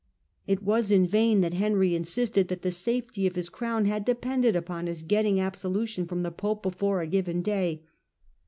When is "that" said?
1.41-1.53, 2.47-2.63